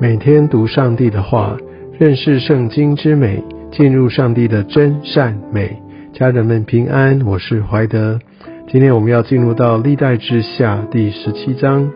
[0.00, 1.58] 每天读上帝的话，
[1.98, 5.76] 认识圣经之美，进入上帝的真善美。
[6.14, 8.18] 家人们平安，我是怀德。
[8.66, 11.92] 今天我们要进入到历代之下第十七章。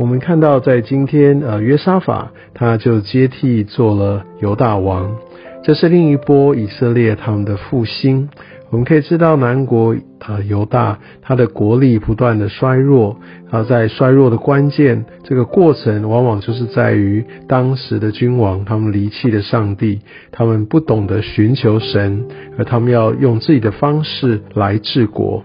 [0.00, 5.14] 我们看到在今天，呃，约沙法他就接替做了犹大王，
[5.62, 8.28] 这是另一波以色列他们的复兴。
[8.72, 13.18] 我们可以知道，南国啊犹大，他的国力不断的衰弱，
[13.50, 22.24] 而，在衰弱的关键，这个过程往往就是在于当时的君王，他们离弃了上帝，他们不懂得寻求神，
[22.56, 25.44] 而他们要用自己的方式来治国。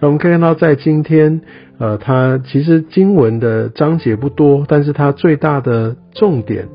[0.00, 1.40] 那我们可以看到，在今天，
[1.78, 6.66] 呃，它其实经文的章节不多，但是它最大的重点。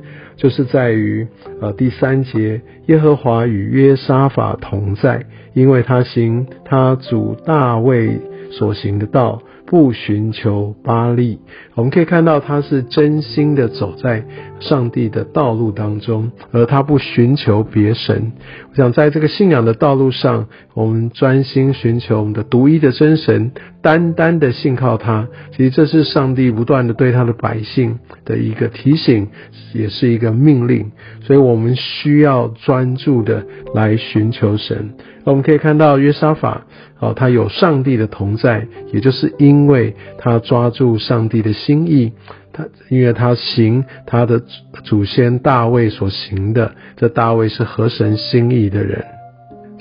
[0.44, 1.26] 就是在于，
[1.62, 8.20] 呃，第三节，耶和华与约沙法同在，因为他行他主大卫
[8.52, 9.42] 所行的道。
[9.66, 11.40] 不寻求巴利，
[11.74, 14.24] 我们可以看到他是真心的走在
[14.60, 18.34] 上帝的道路当中，而他不寻求别神。
[18.70, 23.52] 我想在这个信仰的道路上，我们专心寻求我们的独一的真神，
[23.84, 25.28] 单单的信靠他。
[25.52, 29.28] 其实这是上帝不断的对他的百姓的一个提醒，
[29.74, 30.92] 也是一个命令。
[31.22, 33.46] 所以我们需要专注的
[33.76, 34.96] 来寻求神。
[35.26, 36.66] 我们可以看到约沙法，
[37.00, 42.12] 哦，他有上帝的同在，也就是因为他抓住上帝的心意，
[42.52, 44.42] 他因为他行他的
[44.84, 49.06] 祖先大卫所行的，这大卫是合神心意的人。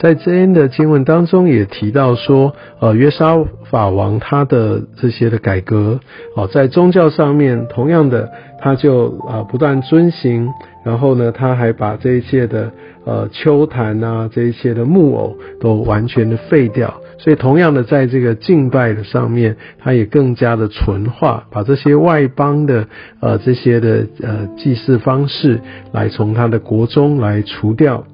[0.02, 3.38] 在这边的经文当中也提到说，呃，约沙
[3.70, 6.00] 法王他的这些的改革，
[6.34, 8.28] 哦，在宗教上面同样的，
[8.60, 10.52] 他就啊不断遵行，
[10.84, 12.72] 然后呢，他还把这一切的
[13.04, 22.88] 呃秋坛啊这一些的木偶都完全的废掉，所以同样的在这个敬拜的上面，他也更加的纯化，把这些外邦的
[23.20, 25.60] 呃这些的呃祭祀方式
[25.92, 28.04] 来从他的国中来除掉。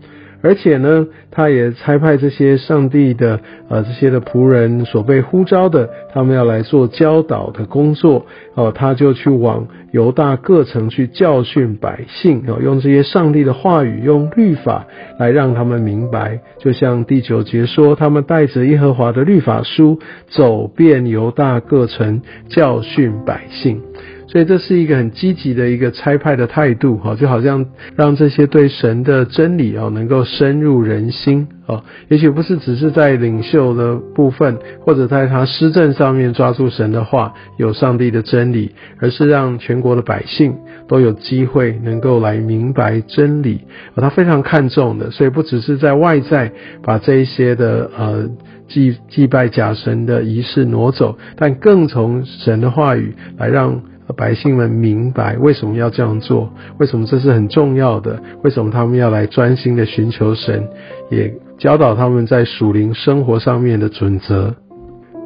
[0.41, 14.87] 而且呢，他也差派这些上帝的呃这些的仆人所被呼召的，他们要来做教导的工作哦，他就去往犹大各城去教训百姓哦，用这些上帝的话语，用律法
[15.19, 16.41] 来让他们明白。
[16.59, 19.99] 就像第九节说，他们带着耶和华的律法书，
[20.29, 23.83] 走遍犹大各城，教训百姓。
[24.31, 27.65] 所以这是一个很积极的一个差派的态度，哈，就好像
[27.97, 40.55] 让这些对神的真理哦能够深入人心，哦，也许不是只是在领袖的部分，或者在他施政上面抓住神的话，有上帝的真理，而是让全国的百姓
[40.87, 43.63] 都有机会能够来明白真理，
[43.97, 46.53] 他非常看重的，所以不只是在外在
[46.83, 48.29] 把这一些的呃
[48.69, 53.81] 祭祭拜假神的仪式挪走，但更从神的话语来让。
[54.17, 60.69] 百姓们明白为什么要这样做，为什么这是很重要的，为什么他们要来专心的寻求神，
[61.11, 64.55] 也教导他们在属灵生活上面的准则。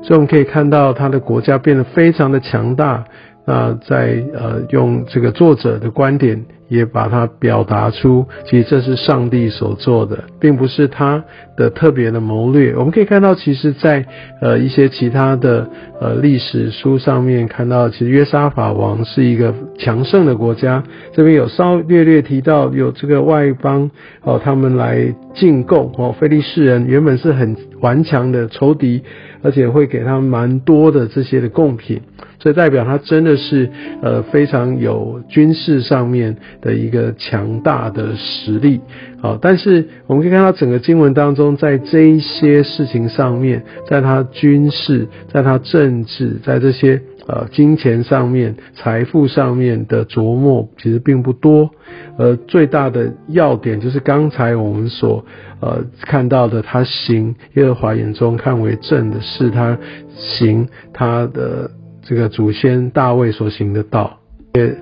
[0.03, 3.05] 所以我们可以看到，他的国家变得非常的强大。
[3.47, 6.45] 那在呃用这个作者的观点。
[6.69, 11.23] 也把它表达出，其实这是上帝所做的，并不是他
[11.55, 12.75] 的特别的谋略。
[12.75, 14.07] 我们可以看到，其实，在
[14.41, 15.69] 呃一些其他的
[16.01, 20.83] 呃历史书上面看到，其实约沙法王是一个强盛的国家。
[21.13, 23.91] 这边有稍略略提到，有这个外邦
[24.23, 29.03] 哦，他们来进贡哦，菲利士人原本是很顽强的仇敌，
[29.43, 32.01] 而且会给他蛮多的这些的贡品。
[32.39, 33.71] 所以代表他真的是
[34.03, 38.81] 呃非常有军事上面的一个强大的实力，
[39.21, 51.71] 好，但是我们可以看到整个经文当中，在这一些事情上面，在他军事，在他政治，在这些呃金钱上面、财富上面的琢磨，其实并不多。
[52.19, 55.25] 呃最大的要点就是刚才我们所
[55.61, 59.79] 呃看到的，他行耶和华眼中看为正的是，他
[60.17, 61.71] 行他的。
[62.05, 64.19] 这个祖先大卫所行的道，
[64.55, 64.77] 也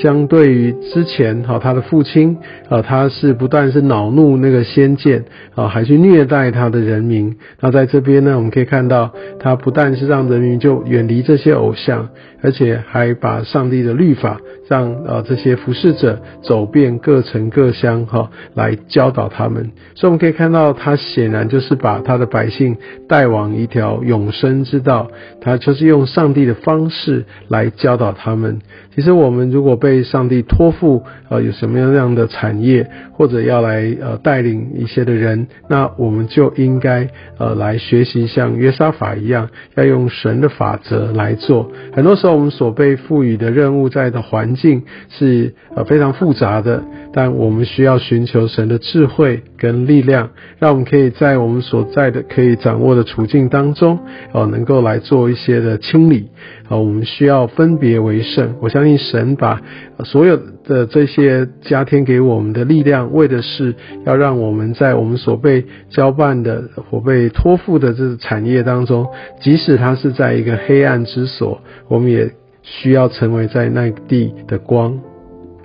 [0.00, 2.36] 相对于之前哈他的父亲
[2.68, 5.24] 啊，他是不但是恼怒那个仙剑
[5.54, 7.36] 啊，还去虐待他的人民。
[7.60, 12.08] 那在这边呢，我们可以看到，他不但是让人民就远离这些偶像，
[12.42, 14.40] 而且还把上帝的律法。
[14.68, 19.70] 让呃这些服侍者走遍各城各乡哈，来教导他们。
[19.94, 22.76] 所以我们可以看到，他显然就是把他的百姓
[23.08, 25.10] 带往一条永生之道。
[25.40, 28.58] 他就是用上帝的方式来教导他们。
[28.94, 37.08] 其实我们如果被上帝托付，呃，有什么样样的产业，或者要来呃带领一些的人，那我们就应该
[37.38, 41.72] 呃来学习像约沙法一样，要用神的法则来做。
[41.94, 42.27] 很多时候。
[42.32, 46.82] 我们所被赋予的任务在的环境是呃非常复杂的，
[47.18, 50.30] 但我们需要寻求神的智慧跟力量，
[50.60, 53.98] 让我们可以在我们所在的可以掌握的处境当中，
[54.30, 56.28] 哦，能够来做一些的清理。
[56.68, 58.54] 啊，我们需要分别为圣。
[58.60, 59.60] 我相信神把
[60.04, 63.74] 所有的这些加添给我们的力量，为的是
[64.06, 69.08] 要让我们在我们所被交办的或被托付的这个产业当中，
[69.40, 72.30] 即使它是在一个黑暗之所，我们也
[72.62, 75.00] 需要成为在那地的光。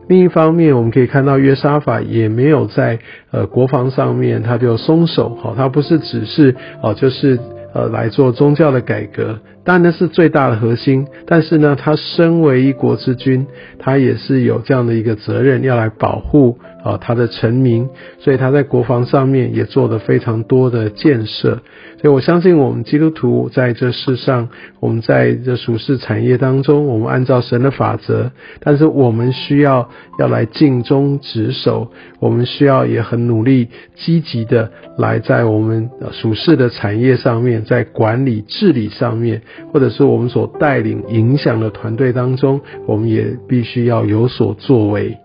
[0.07, 2.99] 另一方面，我们可以看到约沙法也没有在
[3.31, 7.39] 呃国防上面他就松手，好，他不是只是哦，就是
[7.73, 9.39] 呃来做宗教的改革。
[9.65, 13.47] 当然那是最大的核心，但是呢，他身为一国之君，
[13.79, 17.87] 他也是有这样的一个责任，要来保护啊他的臣民，
[18.19, 21.61] 所以他在国防上面也做了非常多的建设。
[22.01, 24.49] 所以我相信我们基督徒在这世上，
[24.81, 29.89] 我们在这属世产业当中，我们按照神的法则，但是我们需要
[30.19, 31.89] 要来尽忠职守，
[32.19, 39.41] 我们需要也很努力积极的来在我们属世的产业上面，在管理治理上面。
[39.71, 45.17] 或者是我们所带领影响的团队当中，我们也必须要有所作为。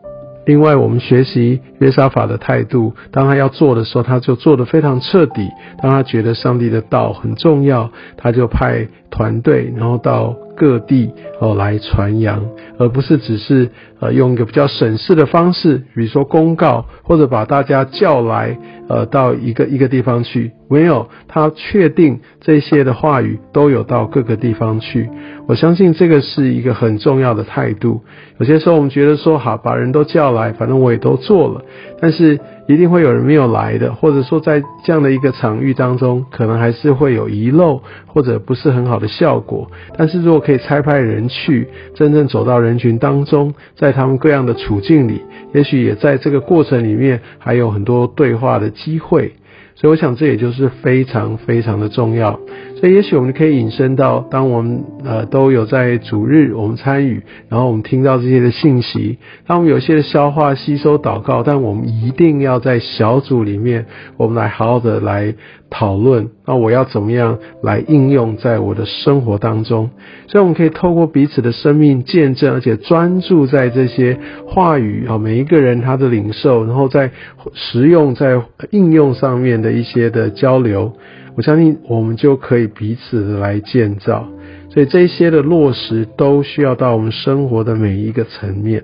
[0.47, 5.47] 另外，我们学习约沙法的态度，当他要做的时候，他就做得非常彻底。
[5.83, 10.37] 当他觉得上帝的道很重要，他就派团队，然后到。
[10.59, 12.45] 各地哦来传扬，
[12.81, 13.71] 而不是只是
[14.01, 18.59] 呃用一个比较省事的方式，比如说公告或者把大家叫来
[18.89, 20.51] 呃到一个一个地方去。
[20.69, 25.09] 没有，他确定这些的话语都有到各个地方去。
[25.47, 28.03] 我相信这个是一个很重要的态度。
[28.41, 31.63] 有些时候我们觉得说好把人都叫来，反正我也都做了，
[32.01, 32.41] 但是。
[32.69, 39.71] 一定会有人没有来的，或者说在这样的一个场域当中，可能还是会有遗漏或者不是很好的效果。
[39.97, 45.23] 但是如果可以差派人去，真正走到人群当中，在他们各样的处境里，
[45.55, 49.33] 也许也在这个过程里面还有很多对话的机会。
[49.75, 52.39] 所以我想这也就是非常非常的重要。
[52.81, 63.87] 所以也许我们可以引申到，当我们呃都有在主日我们参与，然后我们听到这些的信息，当我们有些的消化吸收祷告，但我们一定要在小组里面，
[64.17, 65.35] 我们来好好的来
[65.71, 69.91] 讨论，那我要怎么样来应用在我的生活当中？
[70.29, 74.17] 所以我们可以透过彼此的生命见证，而且专注在这些
[74.47, 77.11] 话语啊，每一个人他的领受，然后在
[77.55, 78.41] 实用在
[78.71, 80.93] 应用上面的一些的交流。
[81.39, 84.27] 我相信我们就可以彼此来建造，
[84.71, 88.83] 所以这些的落实都需要到我们生活的每一个层面。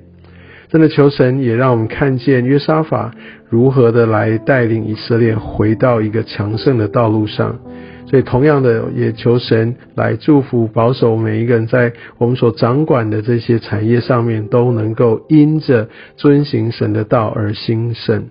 [0.69, 3.13] 真的求神也让我们看见约沙法
[3.49, 7.59] 如何的来带领以色列回到一个强盛的道路上。
[8.07, 18.27] 所以同样的也求神来祝福保守每一个人在我们所掌管的这些产业上面都能够因着遵行神的道而兴盛。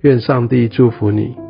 [0.00, 1.49] 愿上帝祝福你。